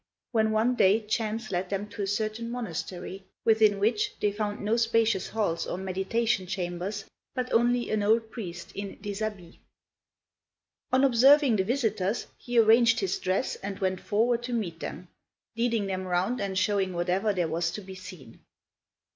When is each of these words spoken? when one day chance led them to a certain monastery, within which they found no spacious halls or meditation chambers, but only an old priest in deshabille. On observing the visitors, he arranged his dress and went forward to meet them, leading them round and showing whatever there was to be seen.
when 0.31 0.49
one 0.49 0.73
day 0.73 0.99
chance 0.99 1.51
led 1.51 1.69
them 1.69 1.87
to 1.87 2.01
a 2.01 2.07
certain 2.07 2.49
monastery, 2.49 3.23
within 3.45 3.77
which 3.77 4.17
they 4.19 4.31
found 4.31 4.59
no 4.59 4.75
spacious 4.75 5.27
halls 5.29 5.67
or 5.67 5.77
meditation 5.77 6.47
chambers, 6.47 7.05
but 7.35 7.53
only 7.53 7.87
an 7.91 8.01
old 8.01 8.31
priest 8.31 8.71
in 8.71 8.97
deshabille. 8.99 9.59
On 10.91 11.03
observing 11.03 11.57
the 11.57 11.63
visitors, 11.63 12.25
he 12.39 12.57
arranged 12.57 12.99
his 12.99 13.19
dress 13.19 13.57
and 13.57 13.77
went 13.77 13.99
forward 14.01 14.41
to 14.41 14.53
meet 14.53 14.79
them, 14.79 15.07
leading 15.55 15.85
them 15.85 16.05
round 16.07 16.41
and 16.41 16.57
showing 16.57 16.93
whatever 16.93 17.31
there 17.31 17.47
was 17.47 17.69
to 17.69 17.81
be 17.81 17.93
seen. 17.93 18.39